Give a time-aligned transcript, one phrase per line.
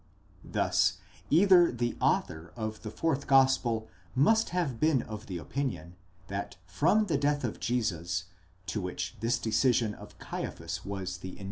[0.43, 0.97] Thus
[1.29, 5.95] either the author of the fourth gospel must have been of the opinion,
[6.27, 8.23] that from the death of Jesus,
[8.65, 11.39] to which this decision of Caiaphas was the initiative step, a ® Comp.